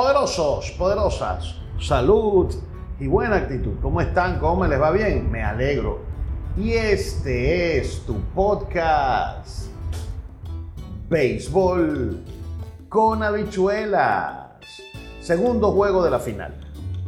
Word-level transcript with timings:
Poderosos, 0.00 0.70
poderosas, 0.78 1.56
salud 1.78 2.50
y 2.98 3.06
buena 3.06 3.36
actitud. 3.36 3.74
¿Cómo 3.82 4.00
están? 4.00 4.38
¿Cómo 4.38 4.66
les 4.66 4.80
va 4.80 4.92
bien? 4.92 5.30
Me 5.30 5.42
alegro. 5.42 5.98
Y 6.56 6.72
este 6.72 7.76
es 7.76 8.00
tu 8.06 8.18
podcast. 8.34 9.66
Béisbol 11.10 12.18
con 12.88 13.22
habichuelas. 13.22 14.52
Segundo 15.20 15.72
juego 15.72 16.02
de 16.02 16.10
la 16.10 16.18
final. 16.18 16.54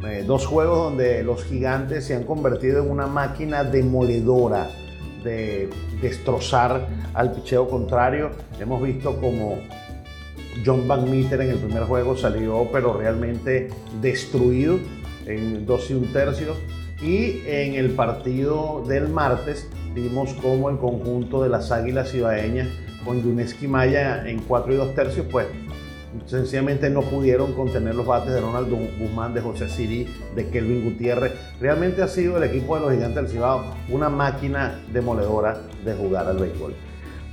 Eh, 0.05 0.23
dos 0.27 0.45
juegos 0.45 0.77
donde 0.77 1.23
los 1.23 1.43
gigantes 1.45 2.05
se 2.05 2.15
han 2.15 2.25
convertido 2.25 2.83
en 2.83 2.91
una 2.91 3.07
máquina 3.07 3.63
demoledora 3.63 4.69
de 5.23 5.67
destrozar 5.99 6.87
al 7.15 7.31
picheo 7.31 7.67
contrario. 7.67 8.29
Hemos 8.59 8.83
visto 8.83 9.19
como 9.19 9.57
John 10.65 10.87
Van 10.87 11.09
Meter 11.09 11.41
en 11.41 11.51
el 11.51 11.57
primer 11.57 11.83
juego 11.83 12.15
salió 12.15 12.67
pero 12.71 12.97
realmente 12.97 13.69
destruido 14.01 14.79
en 15.25 15.65
dos 15.65 15.89
y 15.89 15.93
un 15.93 16.11
tercio. 16.11 16.55
Y 17.01 17.41
en 17.45 17.73
el 17.73 17.91
partido 17.91 18.83
del 18.87 19.09
martes 19.09 19.67
vimos 19.93 20.33
como 20.41 20.69
el 20.69 20.77
conjunto 20.77 21.43
de 21.43 21.49
las 21.49 21.71
Águilas 21.71 22.13
Ibaeñas 22.13 22.69
con 23.03 23.21
Yuneski 23.21 23.67
Maya 23.67 24.27
en 24.27 24.39
cuatro 24.39 24.73
y 24.73 24.77
dos 24.77 24.95
tercios, 24.95 25.25
pues 25.29 25.47
sencillamente 26.25 26.89
no 26.89 27.01
pudieron 27.01 27.53
contener 27.53 27.95
los 27.95 28.05
bates 28.05 28.33
de 28.33 28.39
Ronald 28.39 28.69
Guzmán, 28.99 29.33
de 29.33 29.41
José 29.41 29.67
Siri, 29.67 30.07
de 30.35 30.47
Kelvin 30.47 30.83
Gutiérrez. 30.85 31.33
Realmente 31.59 32.01
ha 32.01 32.07
sido 32.07 32.37
el 32.37 32.43
equipo 32.43 32.75
de 32.75 32.81
los 32.81 32.93
Gigantes 32.93 33.15
del 33.15 33.27
Cibao 33.27 33.75
una 33.89 34.09
máquina 34.09 34.79
demoledora 34.93 35.59
de 35.83 35.93
jugar 35.93 36.27
al 36.27 36.37
béisbol. 36.37 36.73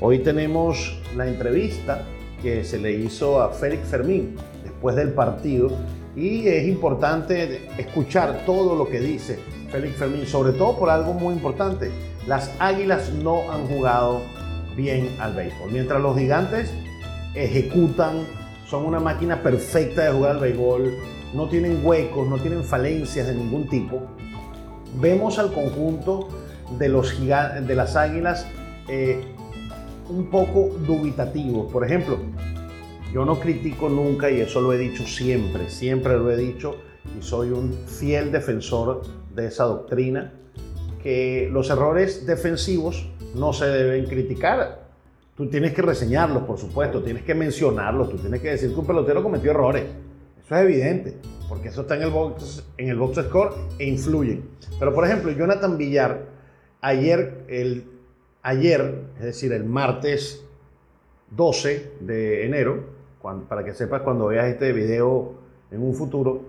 Hoy 0.01 0.21
tenemos 0.21 1.01
la 1.17 1.29
entrevista 1.29 2.03
que 2.43 2.65
se 2.65 2.79
le 2.79 2.93
hizo 2.93 3.41
a 3.41 3.51
Félix 3.51 3.89
Fermín 3.89 4.37
después 4.63 4.97
del 4.97 5.13
partido 5.13 5.71
y 6.17 6.49
es 6.49 6.67
importante 6.67 7.69
escuchar 7.79 8.45
todo 8.45 8.75
lo 8.75 8.89
que 8.89 9.01
dice 9.01 9.39
Félix 9.71 9.97
Fermín, 9.97 10.27
sobre 10.27 10.53
todo 10.53 10.77
por 10.77 10.91
algo 10.91 11.13
muy 11.15 11.35
importante. 11.35 11.91
Las 12.27 12.51
Águilas 12.59 13.13
no 13.13 13.51
han 13.51 13.67
jugado 13.67 14.23
bien 14.77 15.09
al 15.21 15.35
béisbol, 15.35 15.71
mientras 15.71 16.01
los 16.01 16.17
Gigantes 16.17 16.73
ejecutan, 17.35 18.25
son 18.67 18.87
una 18.87 19.01
máquina 19.01 19.43
perfecta 19.43 20.05
de 20.05 20.13
jugar 20.13 20.33
al 20.33 20.41
béisbol, 20.41 20.95
no 21.35 21.49
tienen 21.49 21.81
huecos, 21.85 22.29
no 22.29 22.39
tienen 22.39 22.65
falencias 22.65 23.27
de 23.27 23.35
ningún 23.35 23.69
tipo. 23.69 24.03
Vemos 25.01 25.39
al 25.39 25.53
conjunto 25.53 26.29
de, 26.79 26.89
los 26.89 27.19
de 27.21 27.75
las 27.75 27.97
Águilas 27.97 28.47
eh, 28.89 29.25
un 30.11 30.27
poco 30.27 30.71
dubitativo. 30.87 31.69
Por 31.69 31.85
ejemplo, 31.85 32.19
yo 33.13 33.25
no 33.25 33.41
critico 33.41 33.89
nunca, 33.89 34.31
y 34.31 34.41
eso 34.41 34.61
lo 34.61 34.73
he 34.73 34.79
dicho 34.79 35.05
siempre, 35.05 35.71
siempre 35.71 36.17
lo 36.17 36.31
he 36.31 36.37
dicho, 36.37 36.77
y 37.19 37.23
soy 37.23 37.51
un 37.51 37.73
fiel 37.87 38.31
defensor 38.31 39.03
de 39.35 39.47
esa 39.47 39.65
doctrina, 39.65 40.33
que 41.03 41.49
los 41.51 41.71
errores 41.71 42.27
defensivos 42.27 43.09
no 43.35 43.53
se 43.53 43.67
deben 43.67 44.07
criticar. 44.07 44.91
Tú 45.37 45.49
tienes 45.49 45.73
que 45.73 45.83
reseñarlos, 45.83 46.43
por 46.43 46.59
supuesto, 46.59 47.03
tienes 47.03 47.23
que 47.23 47.35
mencionarlos, 47.35 48.11
tú 48.11 48.19
tienes 48.19 48.41
que 48.41 48.51
decir 48.51 48.73
que 48.75 48.81
un 48.81 48.87
pelotero 48.87 49.23
cometió 49.23 49.53
errores. 49.53 49.85
Eso 50.45 50.57
es 50.57 50.63
evidente, 50.63 51.17
porque 51.49 51.69
eso 51.69 51.83
está 51.83 51.97
en 51.97 52.03
el 52.03 52.11
box, 52.11 52.65
en 52.77 52.89
el 52.91 52.97
box 52.97 53.25
score 53.27 53.55
e 53.79 53.87
influye. 53.87 54.43
Pero, 54.79 54.93
por 54.93 55.07
ejemplo, 55.07 55.33
Jonathan 55.33 55.79
Villar, 55.79 56.27
ayer 56.83 57.45
el 57.49 58.00
ayer, 58.43 59.05
es 59.17 59.25
decir, 59.25 59.53
el 59.53 59.65
martes 59.65 60.45
12 61.31 61.95
de 62.01 62.47
enero, 62.47 62.85
para 63.49 63.65
que 63.65 63.75
sepas 63.75 64.03
cuando 64.03 64.27
veas 64.27 64.47
este 64.47 64.73
video 64.73 65.35
en 65.71 65.83
un 65.83 65.95
futuro, 65.95 66.43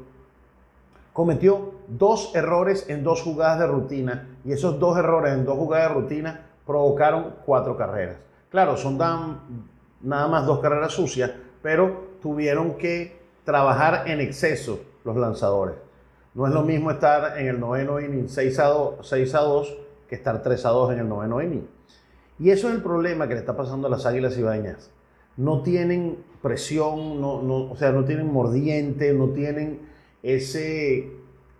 cometió 1.13 1.73
dos 1.87 2.33
errores 2.33 2.85
en 2.89 3.03
dos 3.03 3.21
jugadas 3.21 3.59
de 3.59 3.67
rutina 3.67 4.37
y 4.45 4.53
esos 4.53 4.79
dos 4.79 4.97
errores 4.97 5.33
en 5.33 5.45
dos 5.45 5.57
jugadas 5.57 5.89
de 5.89 5.95
rutina 5.95 6.47
provocaron 6.65 7.35
cuatro 7.45 7.75
carreras. 7.77 8.17
Claro, 8.49 8.77
son 8.77 8.97
nada 8.97 10.27
más 10.27 10.45
dos 10.45 10.59
carreras 10.59 10.93
sucias, 10.93 11.31
pero 11.61 12.11
tuvieron 12.21 12.75
que 12.77 13.19
trabajar 13.43 14.09
en 14.09 14.21
exceso 14.21 14.79
los 15.03 15.17
lanzadores. 15.17 15.75
No 16.33 16.47
es 16.47 16.53
lo 16.53 16.61
mismo 16.63 16.91
estar 16.91 17.37
en 17.37 17.47
el 17.47 17.59
noveno 17.59 17.99
inning 17.99 18.29
6 18.29 18.59
a 18.59 18.65
2, 18.67 19.07
6 19.07 19.35
a 19.35 19.39
2 19.41 19.77
que 20.07 20.15
estar 20.15 20.41
3 20.41 20.65
a 20.65 20.69
2 20.69 20.93
en 20.93 20.99
el 20.99 21.09
noveno 21.09 21.41
inning. 21.41 21.67
Y 22.41 22.49
eso 22.49 22.69
es 22.69 22.75
el 22.75 22.81
problema 22.81 23.27
que 23.27 23.35
le 23.35 23.39
está 23.39 23.55
pasando 23.55 23.85
a 23.85 23.91
las 23.91 24.07
águilas 24.07 24.35
ibañas. 24.35 24.89
No 25.37 25.61
tienen 25.61 26.17
presión, 26.41 27.21
no, 27.21 27.69
o 27.69 27.75
sea, 27.75 27.91
no 27.91 28.03
tienen 28.03 28.33
mordiente, 28.33 29.13
no 29.13 29.29
tienen 29.29 29.81
ese, 30.23 31.11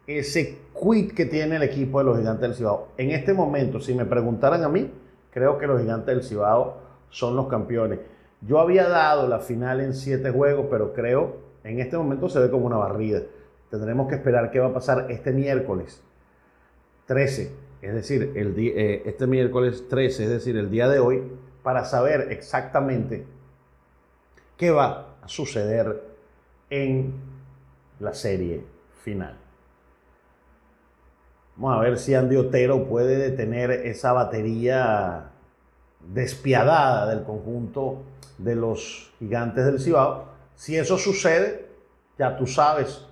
ese 0.07 0.57
quit 0.73 1.13
que 1.13 1.27
tiene 1.27 1.57
el 1.57 1.61
equipo 1.61 1.99
de 1.99 2.05
los 2.05 2.17
gigantes 2.17 2.41
del 2.41 2.55
Cibao. 2.55 2.87
En 2.97 3.11
este 3.11 3.31
momento, 3.31 3.79
si 3.79 3.93
me 3.93 4.05
preguntaran 4.05 4.63
a 4.63 4.69
mí, 4.69 4.91
creo 5.29 5.59
que 5.59 5.67
los 5.67 5.79
gigantes 5.79 6.15
del 6.15 6.23
Cibao 6.23 6.77
son 7.11 7.35
los 7.35 7.47
campeones. 7.47 7.99
Yo 8.41 8.59
había 8.59 8.89
dado 8.89 9.27
la 9.27 9.37
final 9.37 9.81
en 9.81 9.93
siete 9.93 10.31
juegos, 10.31 10.65
pero 10.71 10.93
creo 10.93 11.35
en 11.63 11.79
este 11.79 11.95
momento 11.95 12.27
se 12.27 12.39
ve 12.39 12.49
como 12.49 12.65
una 12.65 12.77
barrida. 12.77 13.21
Tendremos 13.69 14.07
que 14.07 14.15
esperar 14.15 14.49
qué 14.49 14.59
va 14.59 14.69
a 14.69 14.73
pasar 14.73 15.11
este 15.11 15.31
miércoles 15.31 16.01
13 17.05 17.60
es 17.81 17.93
decir, 17.93 18.33
eh, 18.35 19.03
este 19.05 19.25
miércoles 19.27 19.87
13, 19.89 20.23
es 20.23 20.29
decir, 20.29 20.55
el 20.57 20.69
día 20.69 20.87
de 20.87 20.99
hoy, 20.99 21.23
para 21.63 21.83
saber 21.85 22.31
exactamente 22.31 23.25
qué 24.57 24.71
va 24.71 25.15
a 25.21 25.27
suceder 25.27 26.03
en 26.69 27.13
la 27.99 28.13
serie 28.13 28.63
final. 29.03 29.37
Vamos 31.55 31.77
a 31.77 31.81
ver 31.81 31.97
si 31.97 32.13
Andy 32.13 32.35
Otero 32.35 32.87
puede 32.87 33.17
detener 33.17 33.71
esa 33.71 34.13
batería 34.13 35.31
despiadada 35.99 37.07
del 37.07 37.23
conjunto 37.23 38.03
de 38.37 38.55
los 38.55 39.11
gigantes 39.19 39.65
del 39.65 39.79
Cibao. 39.79 40.25
Si 40.55 40.77
eso 40.77 40.97
sucede, 40.97 41.67
ya 42.17 42.37
tú 42.37 42.47
sabes, 42.47 43.05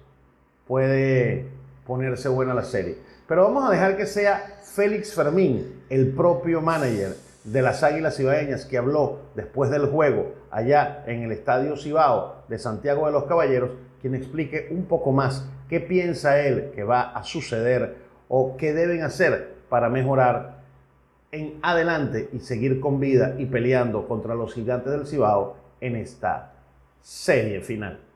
puede 0.67 1.47
ponerse 1.85 2.29
buena 2.29 2.53
la 2.53 2.63
serie. 2.63 2.97
Pero 3.29 3.43
vamos 3.43 3.63
a 3.63 3.71
dejar 3.71 3.95
que 3.95 4.07
sea 4.07 4.57
Félix 4.63 5.13
Fermín, 5.13 5.83
el 5.91 6.13
propio 6.13 6.61
manager 6.61 7.15
de 7.43 7.61
las 7.61 7.83
Águilas 7.83 8.17
Cibaeñas, 8.17 8.65
que 8.65 8.79
habló 8.79 9.19
después 9.35 9.69
del 9.69 9.85
juego 9.85 10.33
allá 10.49 11.03
en 11.05 11.21
el 11.21 11.31
Estadio 11.31 11.77
Cibao 11.77 12.37
de 12.47 12.57
Santiago 12.57 13.05
de 13.05 13.11
los 13.11 13.25
Caballeros, 13.25 13.69
quien 14.01 14.15
explique 14.15 14.69
un 14.71 14.85
poco 14.85 15.11
más 15.11 15.47
qué 15.69 15.79
piensa 15.79 16.39
él 16.39 16.71
que 16.73 16.83
va 16.83 17.03
a 17.11 17.23
suceder 17.23 17.97
o 18.29 18.57
qué 18.57 18.73
deben 18.73 19.03
hacer 19.03 19.57
para 19.69 19.89
mejorar 19.89 20.63
en 21.31 21.59
adelante 21.61 22.29
y 22.33 22.39
seguir 22.39 22.79
con 22.79 22.99
vida 22.99 23.35
y 23.37 23.45
peleando 23.45 24.07
contra 24.07 24.33
los 24.33 24.55
gigantes 24.55 24.91
del 24.91 25.05
Cibao 25.05 25.55
en 25.81 25.97
esta 25.97 26.53
serie 27.03 27.61
final 27.61 28.08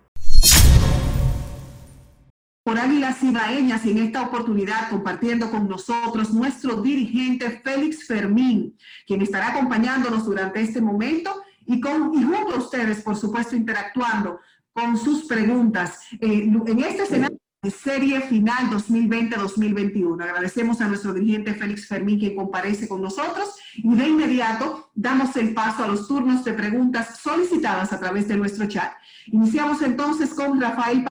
por 2.74 2.82
Águilas 2.82 3.22
Ibaeñas 3.22 3.86
y 3.86 3.92
en 3.92 4.00
esta 4.00 4.24
oportunidad 4.24 4.90
compartiendo 4.90 5.52
con 5.52 5.70
nosotros 5.70 6.34
nuestro 6.34 6.82
dirigente 6.82 7.62
Félix 7.64 8.08
Fermín, 8.08 8.76
quien 9.06 9.22
estará 9.22 9.50
acompañándonos 9.50 10.26
durante 10.26 10.60
este 10.60 10.82
momento 10.82 11.44
y, 11.68 11.80
con, 11.80 12.12
y 12.16 12.24
junto 12.24 12.56
a 12.56 12.58
ustedes, 12.58 13.04
por 13.04 13.16
supuesto, 13.16 13.56
interactuando 13.56 14.40
con 14.72 14.98
sus 14.98 15.26
preguntas 15.26 16.00
eh, 16.20 16.50
en 16.66 16.80
este 16.80 17.04
escenario 17.04 17.38
de 17.62 17.70
serie 17.70 18.22
final 18.22 18.72
2020-2021. 18.72 20.24
Agradecemos 20.24 20.82
a 20.82 20.88
nuestro 20.88 21.14
dirigente 21.14 21.54
Félix 21.54 21.88
Fermín 21.88 22.20
que 22.20 22.34
comparece 22.34 22.88
con 22.88 23.04
nosotros 23.04 23.56
y 23.76 23.94
de 23.94 24.08
inmediato 24.08 24.90
damos 24.96 25.36
el 25.36 25.54
paso 25.54 25.84
a 25.84 25.88
los 25.90 26.08
turnos 26.08 26.44
de 26.44 26.54
preguntas 26.54 27.20
solicitadas 27.20 27.94
a 27.94 28.00
través 28.00 28.28
de 28.28 28.36
nuestro 28.36 28.68
chat. 28.68 28.94
Iniciamos 29.28 29.80
entonces 29.84 30.34
con 30.34 30.60
Rafael 30.60 31.06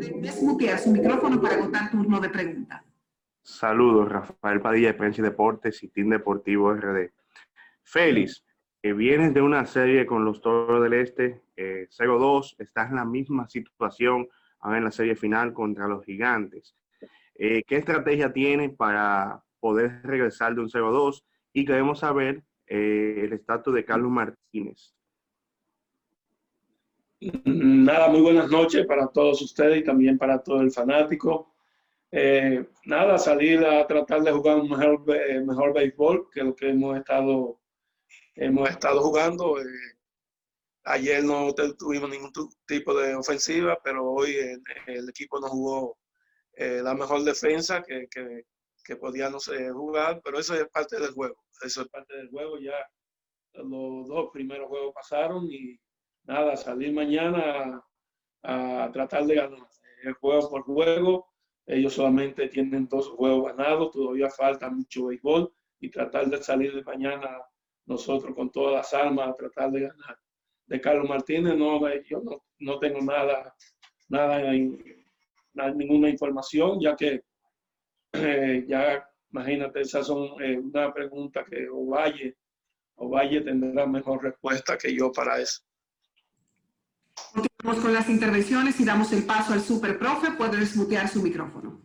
desmutear 0.00 0.78
su 0.78 0.90
micrófono 0.90 1.40
para 1.40 1.58
contar 1.58 1.90
turno 1.90 2.20
de 2.20 2.28
pregunta. 2.28 2.84
Saludos, 3.42 4.08
Rafael 4.08 4.60
Padilla 4.60 4.88
de 4.88 4.94
Prensa 4.94 5.20
y 5.20 5.24
Deportes 5.24 5.82
y 5.82 5.88
Team 5.88 6.10
Deportivo 6.10 6.72
RD. 6.72 7.10
Félix, 7.82 8.44
que 8.82 8.92
vienes 8.92 9.34
de 9.34 9.42
una 9.42 9.66
serie 9.66 10.06
con 10.06 10.24
los 10.24 10.40
Toros 10.40 10.82
del 10.82 10.94
Este, 10.94 11.42
eh, 11.56 11.88
0-2, 11.90 12.56
estás 12.58 12.90
en 12.90 12.96
la 12.96 13.04
misma 13.04 13.48
situación 13.48 14.28
ahora 14.60 14.78
en 14.78 14.84
la 14.84 14.90
serie 14.90 15.16
final 15.16 15.52
contra 15.52 15.88
los 15.88 16.04
Gigantes. 16.04 16.76
Eh, 17.34 17.62
¿Qué 17.66 17.76
estrategia 17.76 18.32
tienes 18.32 18.74
para 18.76 19.42
poder 19.58 20.02
regresar 20.02 20.54
de 20.54 20.60
un 20.60 20.68
0-2? 20.68 21.24
Y 21.52 21.64
queremos 21.64 22.00
saber 22.00 22.42
eh, 22.66 23.22
el 23.24 23.32
estatus 23.32 23.74
de 23.74 23.84
Carlos 23.84 24.10
Martínez. 24.10 24.94
Nada, 27.20 28.08
muy 28.08 28.22
buenas 28.22 28.50
noches 28.50 28.86
para 28.86 29.06
todos 29.08 29.42
ustedes 29.42 29.80
y 29.80 29.84
también 29.84 30.16
para 30.16 30.42
todo 30.42 30.62
el 30.62 30.70
fanático. 30.70 31.54
Eh, 32.10 32.66
nada, 32.86 33.18
salir 33.18 33.62
a 33.62 33.86
tratar 33.86 34.22
de 34.22 34.32
jugar 34.32 34.56
un 34.56 34.70
mejor, 34.70 35.04
mejor 35.44 35.74
béisbol 35.74 36.30
que 36.32 36.42
lo 36.42 36.56
que 36.56 36.70
hemos 36.70 36.96
estado, 36.96 37.60
hemos 38.36 38.70
estado 38.70 39.02
jugando. 39.02 39.60
Eh, 39.60 39.64
ayer 40.84 41.22
no 41.22 41.54
tuvimos 41.78 42.08
ningún 42.08 42.32
tipo 42.66 42.94
de 42.94 43.14
ofensiva, 43.14 43.78
pero 43.84 44.10
hoy 44.10 44.36
el, 44.86 45.08
equipo 45.10 45.38
no 45.40 45.48
jugó 45.48 45.98
eh, 46.54 46.80
la 46.82 46.94
mejor 46.94 47.22
defensa 47.22 47.82
que, 47.82 48.08
que, 48.10 48.44
que 48.82 48.96
podíamos 48.96 49.50
jugar, 49.74 50.22
pero 50.24 50.38
eso 50.38 50.54
es 50.54 50.66
parte 50.70 50.98
del 50.98 51.12
juego. 51.12 51.36
Eso 51.62 51.82
es 51.82 51.88
parte 51.88 52.16
del 52.16 52.30
juego. 52.30 52.58
Ya 52.58 52.78
los 53.52 54.08
dos 54.08 54.30
primeros 54.32 54.68
juegos 54.68 54.94
pasaron 54.94 55.46
y 55.50 55.78
nada, 56.24 56.56
salir 56.56 56.92
mañana 56.92 57.82
a, 58.42 58.90
tratar 58.92 59.24
de 59.26 59.34
ganar. 59.34 59.68
El 60.02 60.14
juego 60.14 60.48
por 60.48 60.62
juego, 60.62 61.28
ellos 61.66 61.94
solamente 61.94 62.48
tienen 62.48 62.88
dos 62.88 63.08
juegos 63.08 63.54
ganados, 63.54 63.90
todavía 63.92 64.30
falta 64.30 64.70
mucho 64.70 65.06
béisbol 65.06 65.52
y 65.78 65.90
tratar 65.90 66.28
de 66.28 66.42
salir 66.42 66.74
de 66.74 66.82
mañana 66.82 67.42
nosotros 67.86 68.34
con 68.34 68.50
todas 68.50 68.74
las 68.74 68.94
armas 68.94 69.28
a 69.28 69.34
tratar 69.34 69.70
de 69.70 69.80
ganar. 69.80 70.18
De 70.66 70.80
Carlos 70.80 71.08
Martínez, 71.08 71.56
no, 71.56 71.80
yo 72.04 72.20
no, 72.20 72.44
no 72.60 72.78
tengo 72.78 73.00
nada, 73.00 73.54
nada, 74.08 74.52
ninguna 75.74 76.08
información, 76.08 76.80
ya 76.80 76.94
que 76.96 77.22
eh, 78.12 78.64
ya 78.66 79.04
imagínate, 79.32 79.80
esas 79.80 80.06
son 80.06 80.42
eh, 80.42 80.58
una 80.58 80.92
pregunta 80.92 81.44
que 81.44 81.68
Ovalle, 81.68 82.36
Ovalle 82.96 83.40
tendrá 83.42 83.86
mejor 83.86 84.22
respuesta 84.22 84.76
que 84.76 84.94
yo 84.94 85.10
para 85.12 85.40
eso. 85.40 85.62
Continuamos 87.32 87.84
con 87.84 87.94
las 87.94 88.08
intervenciones 88.08 88.80
y 88.80 88.84
damos 88.84 89.12
el 89.12 89.24
paso 89.24 89.52
al 89.52 89.62
super 89.62 89.98
profe. 89.98 90.32
Puede 90.32 90.58
desmutear 90.58 91.08
su 91.08 91.22
micrófono. 91.22 91.80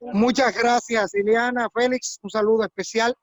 Muchas 0.00 0.54
gracias, 0.54 1.14
Ileana. 1.14 1.68
Félix, 1.72 2.18
un 2.22 2.30
saludo 2.30 2.64
especial. 2.64 3.14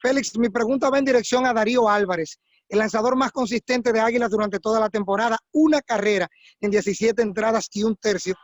Félix, 0.00 0.38
mi 0.38 0.50
pregunta 0.50 0.90
va 0.90 0.98
en 0.98 1.04
dirección 1.06 1.46
a 1.46 1.54
Darío 1.54 1.88
Álvarez, 1.88 2.38
el 2.68 2.78
lanzador 2.78 3.16
más 3.16 3.32
consistente 3.32 3.92
de 3.92 4.00
Águilas 4.00 4.30
durante 4.30 4.60
toda 4.60 4.78
la 4.78 4.90
temporada. 4.90 5.38
Una 5.52 5.80
carrera 5.80 6.28
en 6.60 6.70
17 6.70 7.22
entradas 7.22 7.68
y 7.72 7.84
un 7.84 7.96
tercio. 7.96 8.34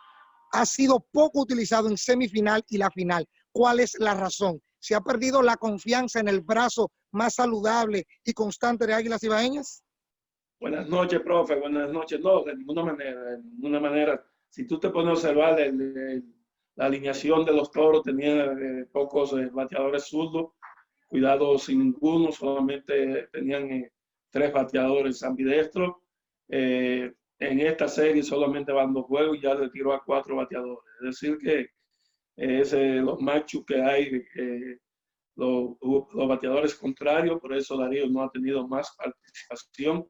Ha 0.52 0.64
sido 0.64 1.06
poco 1.12 1.40
utilizado 1.40 1.88
en 1.88 1.98
semifinal 1.98 2.64
y 2.68 2.78
la 2.78 2.90
final. 2.90 3.28
¿Cuál 3.52 3.80
es 3.80 3.94
la 3.98 4.14
razón? 4.14 4.60
¿Se 4.78 4.94
ha 4.94 5.00
perdido 5.00 5.42
la 5.42 5.56
confianza 5.56 6.18
en 6.18 6.28
el 6.28 6.40
brazo 6.40 6.90
más 7.12 7.34
saludable 7.34 8.06
y 8.24 8.32
constante 8.32 8.86
de 8.86 8.94
Águilas 8.94 9.22
Ibaeñas? 9.22 9.82
Buenas 10.62 10.88
noches, 10.88 11.20
profe. 11.22 11.56
Buenas 11.56 11.90
noches. 11.90 12.20
No, 12.20 12.44
de 12.44 12.54
ninguna 12.54 12.84
manera. 12.84 13.20
De 13.20 13.42
ninguna 13.42 13.80
manera. 13.80 14.24
Si 14.48 14.64
tú 14.64 14.78
te 14.78 14.90
pones 14.90 15.08
a 15.08 15.12
observar 15.14 15.58
la 16.76 16.84
alineación 16.86 17.44
de 17.44 17.52
los 17.52 17.72
toros, 17.72 18.04
tenía 18.04 18.44
eh, 18.44 18.86
pocos 18.92 19.32
eh, 19.32 19.50
bateadores 19.52 20.04
zurdos, 20.04 20.52
cuidado 21.08 21.58
sin 21.58 21.80
ninguno, 21.80 22.30
solamente 22.30 23.26
tenían 23.32 23.72
eh, 23.72 23.92
tres 24.30 24.52
bateadores 24.52 25.24
ambidestros. 25.24 25.96
en 26.48 27.60
esta 27.60 27.88
serie 27.88 28.22
solamente 28.22 28.70
van 28.70 28.94
dos 28.94 29.06
juegos 29.06 29.38
y 29.38 29.40
ya 29.40 29.54
le 29.56 29.68
tiró 29.68 29.92
a 29.92 30.04
cuatro 30.04 30.36
bateadores. 30.36 30.84
Es 31.00 31.06
decir, 31.06 31.38
que 31.38 31.70
es 32.36 32.72
los 33.02 33.20
machos 33.20 33.64
que 33.66 33.82
hay, 33.82 34.24
los 35.34 35.76
bateadores 36.14 36.76
contrarios, 36.76 37.40
por 37.40 37.52
eso 37.52 37.76
Darío 37.76 38.08
no 38.08 38.22
ha 38.22 38.30
tenido 38.30 38.68
más 38.68 38.94
participación 38.96 40.06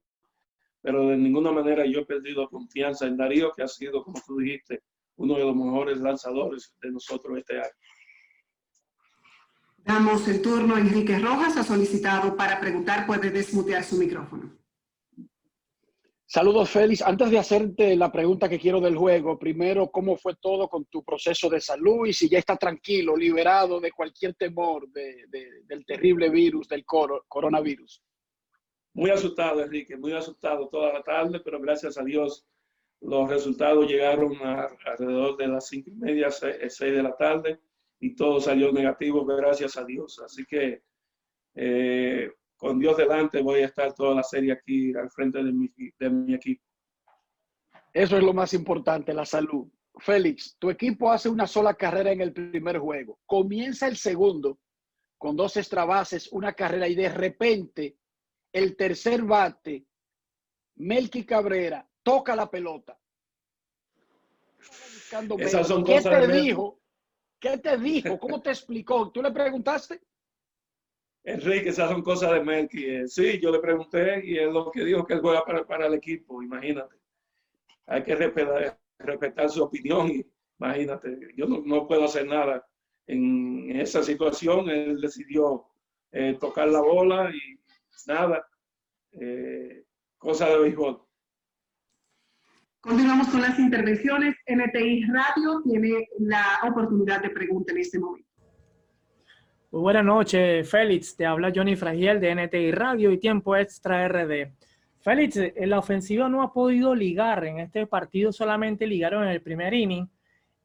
pero 0.82 1.08
de 1.08 1.17
ninguna 1.17 1.52
manera 1.52 1.87
yo 1.87 2.00
he 2.00 2.05
perdido 2.05 2.49
confianza 2.49 3.06
en 3.06 3.17
Darío, 3.17 3.52
que 3.52 3.62
ha 3.62 3.69
sido, 3.69 4.02
como 4.02 4.20
tú 4.26 4.38
dijiste, 4.38 4.82
uno 5.17 5.37
de 5.37 5.44
los 5.44 5.55
mejores 5.55 5.99
lanzadores 5.99 6.75
de 6.82 6.90
nosotros 6.90 7.38
este 7.38 7.58
año. 7.58 7.70
Damos 9.79 10.26
el 10.29 10.43
turno 10.43 10.75
a 10.75 10.81
Enrique 10.81 11.19
Rojas, 11.19 11.56
ha 11.56 11.64
solicitado 11.64 12.37
para 12.37 12.61
preguntar, 12.61 13.06
puede 13.06 13.31
desmutear 13.31 13.84
su 13.84 13.96
micrófono. 13.96 14.58
Saludos, 16.26 16.70
Félix. 16.70 17.02
Antes 17.02 17.31
de 17.31 17.38
hacerte 17.38 17.94
la 17.94 18.11
pregunta 18.11 18.49
que 18.49 18.58
quiero 18.58 18.81
del 18.81 18.96
juego, 18.96 19.38
primero, 19.38 19.90
¿cómo 19.90 20.17
fue 20.17 20.34
todo 20.37 20.67
con 20.67 20.87
tu 20.87 21.05
proceso 21.05 21.50
de 21.50 21.61
salud 21.61 22.06
y 22.06 22.12
si 22.12 22.29
ya 22.29 22.38
está 22.38 22.56
tranquilo, 22.56 23.14
liberado 23.17 23.81
de 23.81 23.93
cualquier 23.93 24.34
temor 24.34 24.88
del 24.88 25.84
terrible 25.84 26.31
virus, 26.31 26.67
del 26.69 26.84
coronavirus? 26.87 28.02
Muy 28.94 29.10
asustado, 29.10 29.62
Enrique, 29.62 29.96
muy 29.96 30.12
asustado 30.12 30.68
toda 30.68 30.92
la 30.92 31.02
tarde, 31.02 31.40
pero 31.40 31.60
gracias 31.60 31.96
a 31.96 32.04
Dios 32.04 32.46
los 33.02 33.28
resultados 33.28 33.88
llegaron 33.88 34.36
alrededor 34.86 35.36
de 35.36 35.48
las 35.48 35.66
cinco 35.66 35.90
y 35.90 35.94
media, 35.94 36.30
seis, 36.30 36.78
de 36.78 37.02
la 37.02 37.16
tarde 37.16 37.60
y 37.98 38.14
todo 38.14 38.40
salió 38.40 38.72
negativo, 38.72 39.24
gracias 39.24 39.76
a 39.76 39.84
Dios. 39.84 40.20
Así 40.24 40.44
que 40.44 40.82
eh, 41.54 42.30
con 42.56 42.78
Dios 42.78 42.96
delante 42.96 43.42
voy 43.42 43.60
a 43.60 43.66
estar 43.66 43.92
toda 43.92 44.14
la 44.14 44.22
serie 44.22 44.52
aquí 44.52 44.94
al 44.94 45.10
frente 45.10 45.42
de 45.42 45.52
mi, 45.52 45.72
de 45.98 46.10
mi 46.10 46.34
equipo. 46.34 46.62
Eso 47.92 48.16
es 48.16 48.22
lo 48.22 48.32
más 48.32 48.54
importante, 48.54 49.12
la 49.12 49.26
salud. 49.26 49.66
Félix, 49.98 50.56
tu 50.58 50.70
equipo 50.70 51.10
hace 51.10 51.28
una 51.28 51.46
sola 51.46 51.74
carrera 51.74 52.12
en 52.12 52.20
el 52.20 52.32
primer 52.32 52.78
juego. 52.78 53.18
Comienza 53.26 53.88
el 53.88 53.96
segundo 53.96 54.58
con 55.18 55.36
dos 55.36 55.56
extra 55.56 55.84
bases, 55.84 56.32
una 56.32 56.52
carrera 56.52 56.88
y 56.88 56.94
de 56.94 57.08
repente 57.08 57.96
el 58.52 58.76
tercer 58.76 59.22
bate, 59.22 59.87
Melky 60.76 61.25
Cabrera, 61.25 61.88
toca 62.02 62.37
la 62.37 62.50
pelota. 62.50 62.99
Esas 65.38 65.69
son 65.69 65.84
¿Qué 65.84 66.00
te 66.00 66.26
dijo? 66.28 66.81
¿Qué 67.38 67.58
te 67.58 67.76
dijo? 67.76 68.19
¿Cómo 68.19 68.40
te 68.40 68.50
explicó? 68.50 69.10
¿Tú 69.10 69.22
le 69.22 69.31
preguntaste? 69.31 70.00
Enrique, 71.25 71.69
esas 71.69 71.90
son 71.90 72.02
cosas 72.02 72.32
de 72.32 72.40
Melky. 72.40 72.84
Eh, 72.84 73.08
sí, 73.08 73.38
yo 73.40 73.50
le 73.50 73.60
pregunté 73.60 74.25
y 74.25 74.38
es 74.38 74.52
lo 74.52 74.70
que 74.70 74.84
dijo 74.84 75.05
que 75.05 75.14
él 75.14 75.20
juega 75.20 75.44
para, 75.44 75.87
el 75.87 75.94
equipo, 75.94 76.43
imagínate. 76.43 76.96
Hay 77.87 78.02
que 78.02 78.14
respetar, 78.16 79.50
su 79.50 79.62
opinión 79.62 80.08
y 80.10 80.26
imagínate, 80.58 81.32
yo 81.37 81.46
no, 81.46 81.87
puedo 81.87 82.05
hacer 82.05 82.26
nada. 82.26 82.66
En 83.06 83.70
esa 83.81 84.02
situación 84.02 84.69
él 84.70 85.00
decidió 85.00 85.66
eh, 86.12 86.37
tocar 86.40 86.69
la 86.69 86.81
bola 86.81 87.31
y 87.34 87.58
nada, 88.06 88.46
eh, 89.12 89.84
cosa 90.18 90.48
de 90.48 90.58
béisbol. 90.58 91.02
Continuamos 92.80 93.28
con 93.28 93.40
las 93.40 93.58
intervenciones. 93.58 94.34
NTI 94.46 95.04
Radio 95.04 95.62
tiene 95.62 96.08
la 96.18 96.60
oportunidad 96.68 97.22
de 97.22 97.30
pregunta 97.30 97.72
en 97.72 97.78
este 97.78 97.98
momento. 97.98 98.28
Muy 99.70 99.82
buenas 99.82 100.04
noches, 100.04 100.68
Félix. 100.68 101.16
Te 101.16 101.24
habla 101.24 101.52
Johnny 101.54 101.76
Fragiel 101.76 102.20
de 102.20 102.34
NTI 102.34 102.72
Radio 102.72 103.12
y 103.12 103.18
Tiempo 103.18 103.56
Extra 103.56 104.08
RD. 104.08 104.52
Félix, 105.00 105.36
en 105.36 105.70
la 105.70 105.78
ofensiva 105.78 106.28
no 106.28 106.43
ha 106.43 106.52
podido 106.52 106.94
ligar. 106.94 107.44
En 107.44 107.58
este 107.58 107.86
partido 107.86 108.32
solamente 108.32 108.86
ligaron 108.86 109.22
en 109.22 109.31
el 109.31 109.43
primer 109.43 109.72
inning. 109.74 110.08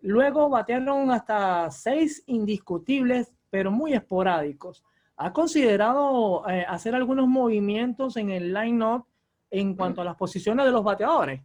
Luego 0.02 0.50
batearon 0.50 1.10
hasta 1.12 1.70
seis 1.72 2.24
indiscutibles, 2.28 3.32
pero 3.50 3.72
muy 3.72 3.94
esporádicos. 3.94 4.84
¿Ha 5.20 5.34
considerado 5.34 6.48
eh, 6.48 6.64
hacer 6.68 6.94
algunos 6.94 7.28
movimientos 7.28 8.18
en 8.18 8.30
el 8.30 8.54
line-up 8.54 9.06
en 9.50 9.76
cuanto 9.76 10.02
a 10.02 10.06
las 10.06 10.16
posiciones 10.16 10.66
de 10.66 10.72
los 10.72 10.84
bateadores? 10.84 11.42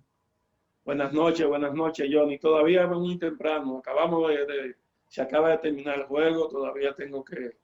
Buenas 0.84 1.12
noches, 1.14 1.46
buenas 1.46 1.72
noches, 1.72 2.06
Johnny. 2.12 2.38
Todavía 2.38 2.82
es 2.82 2.90
muy 2.90 3.18
temprano. 3.18 3.78
Acabamos 3.78 4.28
de, 4.28 4.76
se 5.08 5.22
acaba 5.22 5.50
de 5.50 5.58
terminar 5.58 6.00
el 6.00 6.04
juego. 6.04 6.48
Todavía 6.48 6.94
tengo 6.94 7.24
que, 7.24 7.56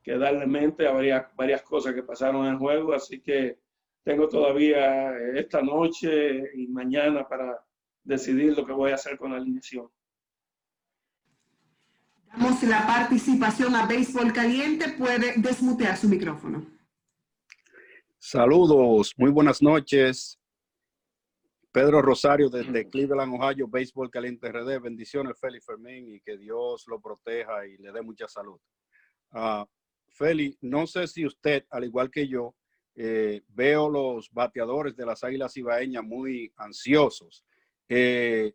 que 0.00 0.16
darle 0.16 0.46
mente 0.46 0.86
a 0.86 0.92
varias, 0.92 1.34
varias 1.34 1.62
cosas 1.62 1.92
que 1.92 2.04
pasaron 2.04 2.46
en 2.46 2.52
el 2.52 2.58
juego. 2.58 2.92
Así 2.92 3.20
que 3.20 3.58
tengo 4.04 4.28
todavía 4.28 5.16
esta 5.34 5.60
noche 5.60 6.52
y 6.54 6.68
mañana 6.68 7.26
para 7.26 7.64
decidir 8.04 8.56
lo 8.56 8.64
que 8.64 8.72
voy 8.72 8.92
a 8.92 8.94
hacer 8.94 9.18
con 9.18 9.32
la 9.32 9.38
alineación. 9.38 9.88
Damos 12.32 12.62
la 12.62 12.86
participación 12.86 13.74
a 13.76 13.86
Béisbol 13.86 14.32
Caliente. 14.32 14.94
Puede 14.96 15.34
desmutear 15.36 15.96
su 15.96 16.08
micrófono. 16.08 16.66
Saludos, 18.18 19.12
muy 19.18 19.30
buenas 19.30 19.60
noches. 19.60 20.38
Pedro 21.70 22.00
Rosario 22.00 22.48
desde 22.48 22.88
Cleveland, 22.88 23.34
Ohio, 23.34 23.68
Béisbol 23.68 24.10
Caliente 24.10 24.50
RD. 24.50 24.80
Bendiciones, 24.80 25.38
Félix 25.38 25.66
Fermín, 25.66 26.08
y 26.08 26.20
que 26.20 26.38
Dios 26.38 26.84
lo 26.86 27.00
proteja 27.00 27.66
y 27.66 27.76
le 27.78 27.92
dé 27.92 28.00
mucha 28.00 28.26
salud. 28.28 28.58
Uh, 29.32 29.64
Félix, 30.08 30.56
no 30.62 30.86
sé 30.86 31.06
si 31.06 31.26
usted, 31.26 31.64
al 31.70 31.84
igual 31.84 32.10
que 32.10 32.28
yo, 32.28 32.54
eh, 32.94 33.42
veo 33.48 33.88
los 33.88 34.30
bateadores 34.30 34.94
de 34.96 35.06
las 35.06 35.24
Águilas 35.24 35.56
Ibaeñas 35.56 36.04
muy 36.04 36.52
ansiosos. 36.56 37.44
Eh, 37.88 38.52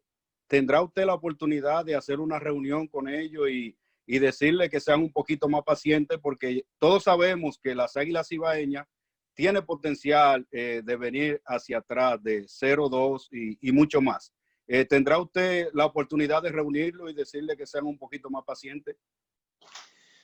¿tendrá 0.48 0.82
usted 0.82 1.06
la 1.06 1.14
oportunidad 1.14 1.86
de 1.86 1.96
hacer 1.96 2.20
una 2.20 2.40
reunión 2.40 2.88
con 2.88 3.08
ellos 3.08 3.50
y, 3.50 3.78
y 4.06 4.20
decirle 4.20 4.70
que 4.70 4.80
sean 4.80 5.02
un 5.02 5.12
poquito 5.12 5.48
más 5.48 5.64
pacientes? 5.64 6.18
Porque 6.22 6.66
todos 6.80 7.04
sabemos 7.04 7.60
que 7.62 7.76
las 7.76 7.96
Águilas 7.98 8.32
Ibaeñas 8.32 8.88
tiene 9.34 9.62
potencial 9.62 10.48
eh, 10.52 10.82
de 10.84 10.96
venir 10.96 11.42
hacia 11.46 11.78
atrás 11.78 12.22
de 12.24 12.46
0-2 12.46 13.28
y, 13.32 13.70
y, 13.70 13.72
mucho 13.72 14.02
más. 14.02 14.34
Eh, 14.68 14.84
¿Tendrá 14.84 15.20
usted 15.20 15.68
la 15.74 15.86
oportunidad 15.86 16.42
de 16.42 16.52
reunirlo 16.52 17.08
y 17.08 17.14
decirle 17.14 17.56
que 17.56 17.68
sean 17.68 17.86
un 17.86 17.98
poquito 17.98 18.32
más 18.32 18.44
pacientes? 18.44 18.98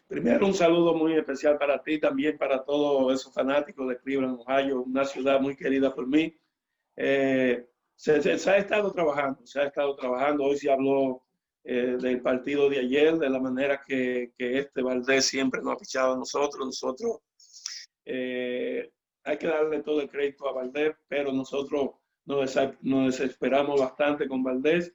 Primero, 0.08 0.46
un 0.46 0.54
saludo 0.54 0.94
muy 0.96 1.14
especial 1.14 1.58
para 1.58 1.82
ti, 1.82 2.00
también 2.00 2.38
para 2.38 2.64
todos 2.64 3.14
esos 3.14 3.34
fanáticos 3.34 3.88
de 3.88 3.98
Cleveland, 4.00 4.40
Ohio, 4.40 4.82
una 4.82 5.06
ciudad 5.06 5.40
muy 5.40 5.56
querida 5.56 5.94
por 5.94 6.08
mí. 6.08 6.36
Eh, 6.96 7.66
se, 8.04 8.50
ha 8.50 8.58
estado 8.58 8.92
trabajando, 8.92 9.46
se 9.46 9.62
ha 9.62 9.66
estado 9.66 9.96
trabajando. 9.96 10.44
Hoy 10.44 10.58
se 10.58 10.70
habló 10.70 11.24
eh, 11.64 11.96
del 12.02 12.22
partido 12.22 12.70
de 12.70 12.80
ayer, 12.80 13.18
de 13.18 13.30
la 13.30 13.40
manera 13.40 13.82
que, 13.86 14.34
que, 14.38 14.60
este 14.60 14.82
Valdés 14.82 15.26
siempre 15.26 15.62
nos 15.62 15.76
ha 15.76 15.80
fichado 15.80 16.14
a 16.14 16.18
nosotros. 16.18 16.66
Nosotros 16.66 17.20
eh, 18.04 18.92
hay 19.24 19.38
que 19.38 19.48
darle 19.48 19.82
todo 19.84 20.02
el 20.02 20.10
crédito 20.10 20.50
a 20.50 20.52
Valdés, 20.52 20.94
pero 21.08 21.32
nosotros 21.32 21.92
nos, 22.26 22.56
nos 22.82 23.18
desesperamos 23.18 23.80
bastante 23.80 24.28
con 24.28 24.44
Valdés 24.44 24.94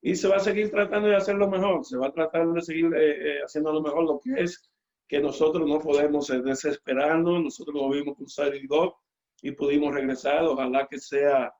y 0.00 0.14
se 0.14 0.28
va 0.28 0.36
a 0.36 0.40
seguir 0.40 0.70
tratando 0.70 1.08
de 1.08 1.16
hacerlo 1.16 1.50
mejor, 1.50 1.84
se 1.84 1.96
va 1.96 2.06
a 2.08 2.12
tratar 2.12 2.46
de 2.52 2.62
seguir 2.62 2.92
eh, 2.94 3.40
haciendo 3.42 3.72
lo 3.72 3.82
mejor, 3.82 4.04
lo 4.04 4.20
que 4.20 4.42
es 4.42 4.70
que 5.08 5.18
nosotros 5.18 5.66
no 5.68 5.80
podemos 5.80 6.28
desesperarnos, 6.28 7.42
nosotros 7.42 7.74
lo 7.74 7.88
vimos 7.88 8.16
con 8.16 8.26
y 8.54 9.48
y 9.48 9.52
pudimos 9.52 9.92
regresar, 9.92 10.44
ojalá 10.44 10.86
que 10.86 10.98
sea 10.98 11.52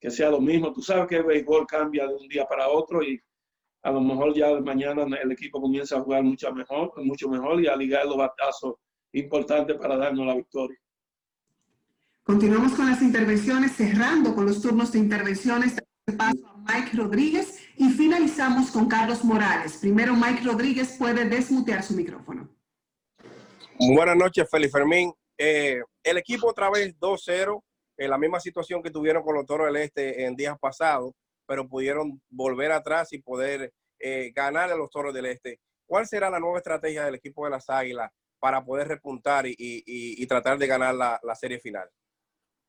que 0.00 0.10
sea 0.10 0.30
lo 0.30 0.40
mismo. 0.40 0.72
Tú 0.72 0.82
sabes 0.82 1.06
que 1.06 1.16
el 1.16 1.24
béisbol 1.24 1.66
cambia 1.66 2.06
de 2.06 2.14
un 2.14 2.28
día 2.28 2.46
para 2.46 2.68
otro 2.68 3.02
y 3.02 3.20
a 3.82 3.90
lo 3.90 4.00
mejor 4.00 4.34
ya 4.34 4.58
mañana 4.60 5.06
el 5.22 5.32
equipo 5.32 5.60
comienza 5.60 5.96
a 5.96 6.00
jugar 6.00 6.22
mucho 6.22 6.52
mejor, 6.52 6.92
mucho 7.04 7.28
mejor 7.28 7.60
y 7.60 7.68
a 7.68 7.76
ligar 7.76 8.04
los 8.06 8.16
batazos 8.16 8.74
importantes 9.12 9.76
para 9.76 9.96
darnos 9.96 10.26
la 10.26 10.34
victoria. 10.34 10.78
Continuamos 12.24 12.72
con 12.72 12.90
las 12.90 13.00
intervenciones, 13.02 13.76
cerrando 13.76 14.34
con 14.34 14.46
los 14.46 14.60
turnos 14.60 14.92
de 14.92 14.98
intervenciones. 14.98 15.76
Paso 16.18 16.46
a 16.46 16.56
Mike 16.58 16.96
Rodríguez 16.96 17.60
y 17.76 17.88
finalizamos 17.90 18.70
con 18.70 18.88
Carlos 18.88 19.24
Morales. 19.24 19.78
Primero, 19.78 20.14
Mike 20.14 20.42
Rodríguez 20.44 20.96
puede 20.98 21.24
desmutear 21.28 21.82
su 21.82 21.94
micrófono. 21.94 22.48
Buenas 23.78 24.16
noches, 24.16 24.48
Felipe 24.50 24.72
Fermín. 24.72 25.12
Eh, 25.38 25.80
el 26.02 26.16
equipo 26.16 26.48
otra 26.48 26.70
vez 26.70 26.98
2-0 26.98 27.62
en 27.96 28.10
la 28.10 28.18
misma 28.18 28.40
situación 28.40 28.82
que 28.82 28.90
tuvieron 28.90 29.22
con 29.22 29.34
los 29.34 29.46
Toros 29.46 29.66
del 29.66 29.76
Este 29.76 30.24
en 30.24 30.36
días 30.36 30.58
pasados, 30.58 31.14
pero 31.46 31.68
pudieron 31.68 32.20
volver 32.28 32.72
atrás 32.72 33.12
y 33.12 33.18
poder 33.18 33.72
eh, 33.98 34.32
ganar 34.34 34.70
a 34.70 34.76
los 34.76 34.90
Toros 34.90 35.14
del 35.14 35.26
Este. 35.26 35.60
¿Cuál 35.86 36.06
será 36.06 36.28
la 36.28 36.40
nueva 36.40 36.58
estrategia 36.58 37.04
del 37.04 37.14
equipo 37.14 37.44
de 37.44 37.50
las 37.50 37.70
Águilas 37.70 38.10
para 38.38 38.64
poder 38.64 38.88
repuntar 38.88 39.44
y, 39.46 40.26
tratar 40.26 40.58
de 40.58 40.66
ganar 40.66 40.94
la, 40.94 41.34
serie 41.34 41.58
final? 41.60 41.88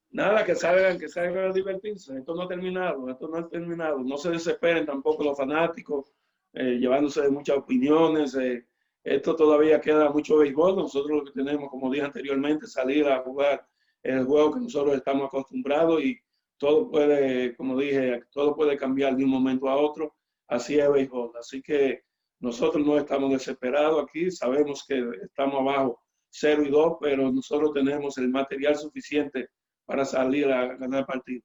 Nada, 0.10 0.46
que 0.46 0.56
salgan, 0.56 0.98
que 0.98 1.10
salgan 1.10 1.50
a 1.50 1.54
divertirse. 1.54 2.18
Esto 2.18 2.36
no 2.36 2.44
ha 2.44 2.48
terminado, 2.48 3.10
esto 3.10 3.28
no 3.28 3.38
ha 3.38 3.50
terminado. 3.50 4.00
No 4.00 4.18
se 4.18 4.30
desesperen 4.30 4.86
tampoco 4.86 5.24
los 5.24 5.38
fanáticos, 5.38 6.14
eh, 6.54 6.78
llevándose 6.80 7.22
de 7.22 7.30
muchas 7.30 7.58
opiniones. 7.58 8.36
Eh, 8.36 8.66
esto 9.04 9.36
todavía 9.36 9.82
queda 9.82 10.10
mucho 10.10 10.38
béisbol. 10.38 10.76
Nosotros 10.78 11.20
lo 11.20 11.26
que 11.26 11.32
tenemos, 11.32 11.70
como 11.70 11.92
dije 11.92 12.06
anteriormente, 12.06 12.68
salir 12.68 13.08
a 13.08 13.20
jugar 13.20 13.68
el 14.16 14.26
juego 14.26 14.54
que 14.54 14.60
nosotros 14.62 14.96
estamos 14.96 15.28
acostumbrados 15.28 16.02
y 16.02 16.18
todo 16.58 16.90
puede, 16.90 17.56
como 17.56 17.78
dije, 17.78 18.24
todo 18.32 18.56
puede 18.56 18.78
cambiar 18.78 19.16
de 19.16 19.24
un 19.24 19.30
momento 19.30 19.68
a 19.68 19.76
otro. 19.76 20.16
Así 20.48 20.80
es 20.80 20.90
béisbol. 20.90 21.32
Así 21.38 21.62
que 21.62 22.04
nosotros 22.40 22.86
no 22.86 22.98
estamos 22.98 23.32
desesperados 23.32 24.04
aquí. 24.04 24.32
Sabemos 24.32 24.86
que 24.88 25.04
estamos 25.24 25.60
abajo 25.60 26.02
0 26.30 26.64
y 26.66 26.70
2, 26.70 26.98
pero 27.02 27.32
nosotros 27.32 27.74
tenemos 27.74 28.18
el 28.18 28.30
material 28.30 28.76
suficiente 28.76 29.50
para 29.86 30.06
salir 30.06 30.52
a 30.52 30.76
ganar 30.76 31.06
partido. 31.06 31.44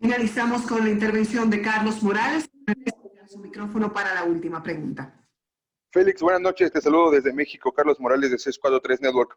Finalizamos 0.00 0.62
con 0.62 0.84
la 0.84 0.90
intervención 0.90 1.50
de 1.50 1.60
Carlos 1.60 2.02
Morales. 2.02 2.48
Su 3.28 3.38
micrófono 3.38 3.92
para 3.92 4.14
la 4.14 4.24
última 4.24 4.62
pregunta. 4.62 5.19
Félix, 5.92 6.22
buenas 6.22 6.40
noches. 6.40 6.70
Te 6.70 6.80
saludo 6.80 7.10
desde 7.10 7.32
México. 7.32 7.72
Carlos 7.72 7.98
Morales 7.98 8.30
de 8.30 8.36
C43 8.36 9.00
Network. 9.00 9.36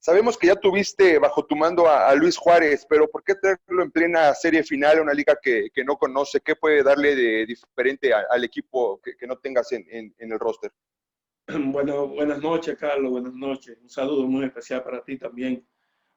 Sabemos 0.00 0.36
que 0.36 0.48
ya 0.48 0.56
tuviste 0.56 1.20
bajo 1.20 1.46
tu 1.46 1.54
mando 1.54 1.88
a, 1.88 2.12
Luis 2.16 2.36
Juárez, 2.36 2.84
pero 2.88 3.08
¿por 3.08 3.22
qué 3.22 3.36
traerlo 3.36 3.84
en 3.84 3.92
plena 3.92 4.34
serie 4.34 4.64
final 4.64 4.98
a 4.98 5.02
una 5.02 5.14
liga 5.14 5.38
que, 5.40 5.70
no 5.86 5.96
conoce? 5.96 6.40
¿Qué 6.40 6.56
puede 6.56 6.82
darle 6.82 7.14
de 7.14 7.46
diferente 7.46 8.12
al 8.12 8.42
equipo 8.42 9.00
que, 9.00 9.26
no 9.26 9.38
tengas 9.38 9.70
en, 9.70 10.12
el 10.18 10.38
roster? 10.38 10.72
Bueno, 11.72 12.08
buenas 12.08 12.40
noches, 12.40 12.76
Carlos. 12.76 13.12
Buenas 13.12 13.34
noches. 13.34 13.78
Un 13.80 13.88
saludo 13.88 14.26
muy 14.26 14.46
especial 14.46 14.82
para 14.82 15.04
ti 15.04 15.16
también, 15.16 15.64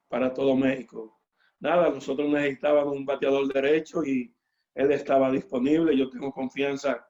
para 0.08 0.34
todo 0.34 0.56
México. 0.56 1.20
Nada, 1.60 1.90
nosotros 1.90 2.28
necesitábamos 2.30 2.96
un 2.96 3.06
bateador 3.06 3.54
derecho 3.54 4.04
y 4.04 4.34
él 4.74 4.92
estaba 4.92 5.30
disponible. 5.30 5.96
Yo 5.96 6.10
tengo 6.10 6.32
confianza 6.32 7.08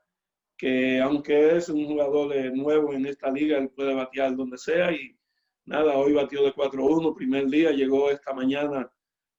que 0.57 0.99
aunque 0.99 1.57
es 1.57 1.69
un 1.69 1.85
jugador 1.85 2.35
nuevo 2.55 2.93
en 2.93 3.05
esta 3.05 3.31
liga, 3.31 3.57
él 3.57 3.69
puede 3.69 3.93
batear 3.93 4.35
donde 4.35 4.57
sea 4.57 4.91
y 4.91 5.15
nada, 5.65 5.97
hoy 5.97 6.13
batió 6.13 6.43
de 6.43 6.53
4-1, 6.53 7.15
primer 7.15 7.47
día, 7.47 7.71
llegó 7.71 8.09
esta 8.09 8.33
mañana 8.33 8.91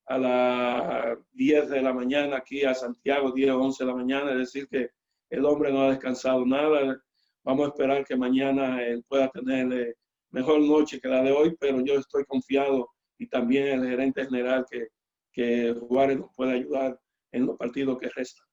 a 0.06 0.18
las 0.18 1.18
10 1.32 1.70
de 1.70 1.82
la 1.82 1.92
mañana 1.92 2.36
aquí 2.36 2.64
a 2.64 2.74
Santiago, 2.74 3.32
10 3.32 3.50
o 3.50 3.60
11 3.60 3.84
de 3.84 3.90
la 3.90 3.96
mañana, 3.96 4.32
es 4.32 4.38
decir 4.38 4.68
que 4.68 4.90
el 5.30 5.44
hombre 5.44 5.72
no 5.72 5.82
ha 5.82 5.90
descansado 5.90 6.46
nada, 6.46 7.02
vamos 7.44 7.66
a 7.66 7.68
esperar 7.68 8.04
que 8.04 8.16
mañana 8.16 8.82
él 8.82 9.04
pueda 9.08 9.28
tener 9.30 9.72
eh, 9.72 9.94
mejor 10.30 10.60
noche 10.60 11.00
que 11.00 11.08
la 11.08 11.22
de 11.22 11.32
hoy, 11.32 11.56
pero 11.58 11.80
yo 11.80 11.94
estoy 11.94 12.24
confiado 12.24 12.90
y 13.18 13.26
también 13.26 13.80
el 13.80 13.88
gerente 13.88 14.24
general 14.24 14.64
que, 14.70 14.88
que 15.32 15.74
Juárez 15.88 16.18
nos 16.18 16.34
puede 16.34 16.52
ayudar 16.52 16.98
en 17.32 17.46
los 17.46 17.56
partidos 17.56 17.98
que 17.98 18.08
restan. 18.08 18.47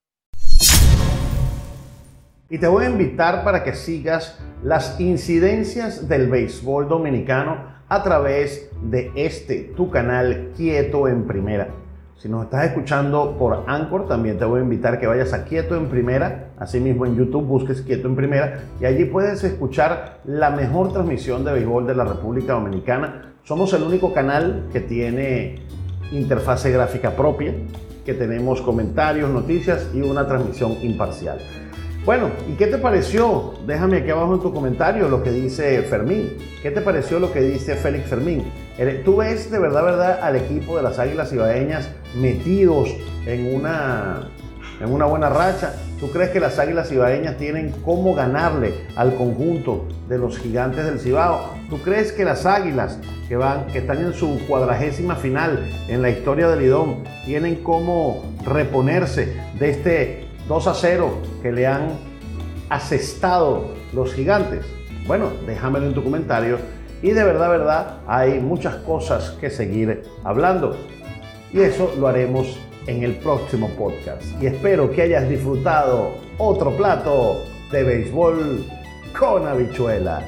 Y 2.48 2.60
te 2.60 2.68
voy 2.68 2.86
a 2.86 2.90
invitar 2.92 3.44
para 3.44 3.64
que 3.64 3.74
sigas 3.74 4.38
las 4.62 5.00
incidencias 5.00 6.08
del 6.08 6.30
béisbol 6.30 6.88
dominicano 6.88 7.58
a 7.90 8.04
través 8.04 8.70
de 8.84 9.12
este, 9.16 9.74
tu 9.76 9.90
canal 9.90 10.52
Quieto 10.56 11.08
en 11.08 11.26
Primera. 11.26 11.70
Si 12.18 12.30
nos 12.30 12.44
estás 12.44 12.66
escuchando 12.66 13.36
por 13.40 13.64
Anchor, 13.66 14.08
también 14.08 14.38
te 14.38 14.46
voy 14.46 14.60
a 14.60 14.64
invitar 14.64 15.00
que 15.00 15.08
vayas 15.08 15.34
a 15.34 15.44
Quieto 15.44 15.76
en 15.76 15.88
Primera. 15.88 16.50
Asimismo 16.60 17.08
en 17.08 17.16
YouTube 17.16 17.46
busques 17.46 17.82
Quieto 17.82 18.08
en 18.08 18.16
Primera 18.16 18.60
y 18.80 18.86
allí 18.86 19.06
puedes 19.06 19.44
escuchar 19.44 20.20
la 20.24 20.52
mejor 20.52 20.94
transmisión 20.94 21.44
de 21.44 21.52
béisbol 21.52 21.88
de 21.88 21.96
la 21.96 22.04
República 22.04 22.54
Dominicana. 22.54 23.34
Somos 23.44 23.74
el 23.74 23.82
único 23.82 24.14
canal 24.14 24.68
que 24.72 24.82
tiene 24.82 25.64
interfase 26.12 26.70
gráfica 26.70 27.16
propia, 27.16 27.56
que 28.06 28.14
tenemos 28.14 28.62
comentarios, 28.62 29.32
noticias 29.32 29.90
y 29.96 30.02
una 30.02 30.28
transmisión 30.28 30.74
imparcial. 30.84 31.40
Bueno, 32.06 32.30
¿y 32.48 32.54
qué 32.54 32.68
te 32.68 32.78
pareció? 32.78 33.56
Déjame 33.66 33.98
aquí 33.98 34.12
abajo 34.12 34.36
en 34.36 34.40
tu 34.40 34.54
comentario 34.54 35.10
lo 35.10 35.24
que 35.24 35.32
dice 35.32 35.82
Fermín. 35.82 36.34
¿Qué 36.62 36.70
te 36.70 36.80
pareció 36.80 37.20
lo 37.20 37.34
que 37.34 37.42
dice 37.42 37.76
Félix 37.76 38.06
Fermín? 38.10 38.44
¿Tú 39.04 39.18
ves 39.18 39.50
de 39.50 39.58
verdad, 39.58 39.84
verdad 39.84 40.20
al 40.22 40.36
equipo 40.36 40.78
de 40.78 40.84
las 40.84 41.00
Águilas 41.00 41.34
Ibaeñas 41.34 41.90
metidos 42.16 42.96
en 43.26 43.56
una, 43.56 44.30
en 44.80 44.94
una 44.94 45.06
buena 45.06 45.30
racha? 45.30 45.74
¿Tú 46.00 46.12
crees 46.12 46.30
que 46.30 46.40
las 46.40 46.60
Águilas 46.60 46.92
Ibaeñas 46.92 47.38
tienen 47.38 47.74
cómo 47.84 48.14
ganarle 48.14 48.76
al 48.96 49.16
conjunto 49.16 49.88
de 50.08 50.20
los 50.20 50.38
gigantes 50.38 50.86
del 50.86 51.00
Cibao? 51.00 51.56
¿Tú 51.72 51.82
crees 51.82 52.12
que 52.12 52.24
las 52.24 52.46
Águilas 52.46 53.00
que, 53.28 53.36
van, 53.36 53.66
que 53.66 53.80
están 53.80 53.98
en 54.06 54.14
su 54.14 54.46
cuadragésima 54.48 55.16
final 55.16 55.68
en 55.88 56.04
la 56.04 56.12
historia 56.12 56.50
del 56.50 56.60
Lidón 56.60 57.04
tienen 57.26 57.64
cómo 57.64 58.24
reponerse 58.46 59.36
de 59.58 59.70
este 59.72 60.25
2 60.48 60.68
a 60.68 60.74
0 60.74 61.12
que 61.42 61.52
le 61.52 61.68
han 61.68 61.90
asestado 62.70 63.72
los 63.94 64.14
gigantes? 64.14 64.66
Bueno, 65.08 65.32
déjamelo 65.46 65.88
en 65.88 65.94
tu 65.94 66.04
comentario. 66.04 66.58
Y 67.02 67.12
de 67.12 67.24
verdad, 67.24 67.50
verdad, 67.50 67.98
hay 68.08 68.40
muchas 68.40 68.76
cosas 68.78 69.32
que 69.40 69.50
seguir 69.50 70.04
hablando. 70.24 70.76
Y 71.54 71.62
eso 71.62 71.94
lo 72.00 72.08
haremos 72.08 72.60
en 72.88 73.04
el 73.04 73.16
próximo 73.18 73.70
podcast. 73.78 74.24
Y 74.42 74.48
espero 74.48 74.92
que 74.92 75.04
hayas 75.04 75.30
disfrutado 75.30 76.14
otro 76.38 76.76
plato 76.76 77.44
de 77.72 77.84
béisbol 77.84 78.66
con 79.18 79.48
habichuelas. 79.48 80.26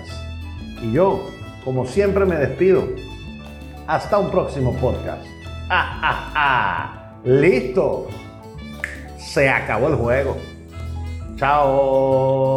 Y 0.82 0.94
yo, 0.94 1.30
como 1.64 1.86
siempre, 1.86 2.26
me 2.26 2.36
despido. 2.36 2.84
Hasta 3.88 4.18
un 4.18 4.30
próximo 4.30 4.74
podcast. 4.74 5.26
¡Ah, 5.70 6.00
ah, 6.04 6.32
ah! 6.36 7.14
¡Listo! 7.24 8.08
Se 9.38 9.48
acabó 9.48 9.89
el 9.89 9.96
juego. 9.96 10.36
Chao. 11.36 12.57